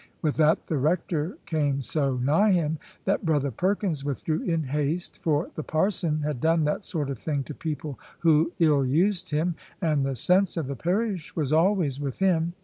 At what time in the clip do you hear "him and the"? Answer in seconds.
9.29-10.15